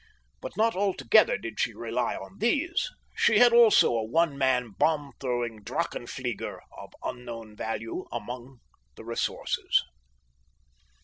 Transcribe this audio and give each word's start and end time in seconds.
But 0.41 0.57
not 0.57 0.75
altogether 0.75 1.37
did 1.37 1.59
she 1.59 1.75
rely 1.75 2.15
on 2.15 2.39
these; 2.39 2.89
she 3.15 3.37
had 3.37 3.53
also 3.53 3.91
a 3.95 4.03
one 4.03 4.35
man 4.35 4.71
bomb 4.71 5.11
throwing 5.19 5.61
Drachenflieger 5.63 6.57
of 6.75 6.89
unknown 7.03 7.55
value 7.55 8.05
among 8.11 8.61
the 8.95 9.05
resources. 9.05 9.83